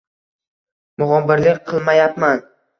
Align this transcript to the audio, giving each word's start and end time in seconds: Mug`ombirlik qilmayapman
Mug`ombirlik 1.03 1.63
qilmayapman 1.71 2.45